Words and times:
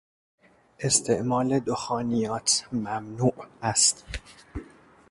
استعمال 0.79 1.59
دخانیات 1.59 2.67
ممنوع 2.73 3.45
است. 3.61 4.05